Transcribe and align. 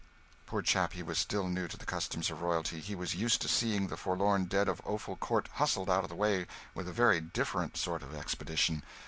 Poor 0.47 0.63
chap, 0.63 0.93
he 0.93 1.03
was 1.03 1.19
still 1.19 1.47
new 1.47 1.67
to 1.67 1.77
the 1.77 1.85
customs 1.85 2.31
of 2.31 2.41
royalty; 2.41 2.79
he 2.79 2.95
was 2.95 3.13
used 3.13 3.39
to 3.39 3.47
seeing 3.47 3.85
the 3.85 3.95
forlorn 3.95 4.45
dead 4.45 4.67
of 4.67 4.81
Offal 4.83 5.15
Court 5.15 5.47
hustled 5.57 5.91
out 5.91 6.03
of 6.03 6.09
the 6.09 6.15
way 6.15 6.47
with 6.73 6.87
a 6.87 6.91
very 6.91 7.19
different 7.21 7.77
sort 7.77 8.01
of 8.01 8.15
expedition. 8.15 8.81